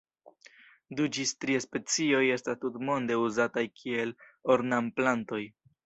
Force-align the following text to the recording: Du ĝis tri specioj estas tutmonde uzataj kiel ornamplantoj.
Du 0.99 1.05
ĝis 1.17 1.33
tri 1.45 1.59
specioj 1.65 2.23
estas 2.39 2.59
tutmonde 2.65 3.21
uzataj 3.27 3.69
kiel 3.79 4.19
ornamplantoj. 4.57 5.49